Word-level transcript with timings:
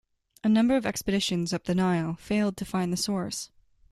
A 0.43 0.49
number 0.49 0.75
of 0.75 0.87
expeditions 0.87 1.53
up 1.53 1.65
the 1.65 1.75
Nile 1.75 2.15
failed 2.15 2.57
to 2.57 2.65
find 2.65 2.91
the 2.91 2.97
source. 2.97 3.51